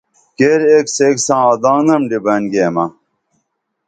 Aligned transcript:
کیر 0.37 0.59
ایک 0.71 0.85
سیک 0.95 1.17
ساں 1.25 1.41
آدانگنم 1.51 2.01
ڈِبئین 2.09 2.43
گیمہ 2.51 2.85